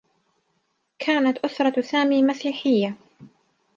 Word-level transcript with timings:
كانت 0.99 1.37
أسرة 1.37 1.81
سامي 1.81 2.23
مسيحيّة. 2.23 2.95